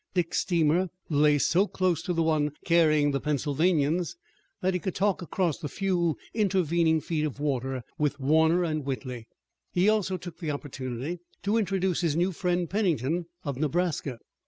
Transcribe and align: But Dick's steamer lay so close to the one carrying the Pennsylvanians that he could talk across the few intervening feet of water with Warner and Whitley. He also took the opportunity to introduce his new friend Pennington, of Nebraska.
But 0.01 0.19
Dick's 0.19 0.39
steamer 0.39 0.89
lay 1.09 1.37
so 1.37 1.67
close 1.67 2.01
to 2.01 2.13
the 2.13 2.23
one 2.23 2.53
carrying 2.65 3.11
the 3.11 3.21
Pennsylvanians 3.21 4.17
that 4.59 4.73
he 4.73 4.79
could 4.79 4.95
talk 4.95 5.21
across 5.21 5.59
the 5.59 5.69
few 5.69 6.17
intervening 6.33 6.99
feet 7.01 7.23
of 7.23 7.39
water 7.39 7.83
with 7.99 8.19
Warner 8.19 8.63
and 8.63 8.83
Whitley. 8.83 9.27
He 9.71 9.87
also 9.89 10.17
took 10.17 10.39
the 10.39 10.49
opportunity 10.49 11.19
to 11.43 11.55
introduce 11.55 12.01
his 12.01 12.15
new 12.15 12.31
friend 12.31 12.67
Pennington, 12.67 13.27
of 13.43 13.57
Nebraska. 13.59 14.17